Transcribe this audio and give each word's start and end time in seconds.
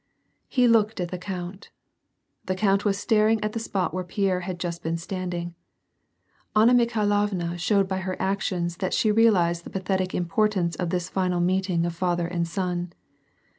He 0.49 0.67
looked 0.67 0.99
at 0.99 1.09
the 1.11 1.19
count. 1.19 1.69
The 2.47 2.55
count 2.55 2.83
was 2.85 2.97
staring 2.97 3.39
at 3.43 3.53
the 3.53 3.59
spot 3.59 3.93
where 3.93 4.03
Pierre 4.03 4.39
had 4.39 4.59
just 4.59 4.81
been 4.81 4.97
standing. 4.97 5.53
Anna 6.55 6.73
Mikhailovna 6.73 7.59
showed 7.59 7.87
by 7.87 7.99
her 7.99 8.19
actions 8.19 8.77
that 8.77 8.95
she 8.95 9.11
realized 9.11 9.63
the 9.63 9.69
pathetic 9.69 10.13
impor 10.13 10.49
tance 10.49 10.75
of 10.75 10.89
this 10.89 11.07
final 11.07 11.39
meeting 11.39 11.85
of 11.85 11.93
father 11.95 12.25
and 12.25 12.47
son. 12.47 12.93